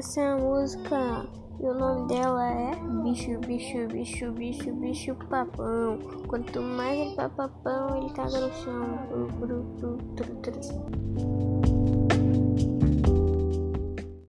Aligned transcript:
Essa 0.00 0.22
é 0.22 0.34
música 0.34 1.28
e 1.60 1.62
o 1.62 1.74
nome 1.74 2.08
dela 2.08 2.50
é 2.50 2.74
Bicho, 3.02 3.38
Bicho, 3.40 3.86
Bicho, 3.88 4.32
Bicho, 4.32 4.72
Bicho 4.72 5.14
Papão. 5.28 5.98
Quanto 6.26 6.62
mais 6.62 6.98
ele 6.98 7.14
papapão, 7.14 7.98
ele 7.98 8.10
caga 8.14 8.40
no 8.40 8.50
chão. 8.54 8.98